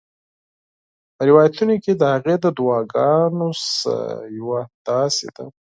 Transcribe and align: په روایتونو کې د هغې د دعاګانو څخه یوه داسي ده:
په 1.15 1.21
روایتونو 1.29 1.75
کې 1.83 1.93
د 1.95 2.03
هغې 2.13 2.35
د 2.43 2.45
دعاګانو 2.57 3.47
څخه 3.63 3.93
یوه 4.37 4.59
داسي 4.87 5.27
ده: 5.35 5.45